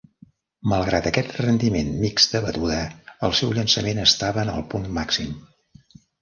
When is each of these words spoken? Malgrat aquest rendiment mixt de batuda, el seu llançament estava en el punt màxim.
Malgrat 0.71 1.09
aquest 1.09 1.35
rendiment 1.41 1.91
mixt 2.05 2.33
de 2.37 2.41
batuda, 2.45 2.79
el 3.29 3.35
seu 3.41 3.53
llançament 3.59 4.03
estava 4.05 4.43
en 4.47 4.53
el 4.55 4.65
punt 4.73 4.89
màxim. 4.97 5.37